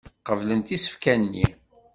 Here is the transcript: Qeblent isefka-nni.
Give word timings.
Qeblent 0.27 0.73
isefka-nni. 0.75 1.45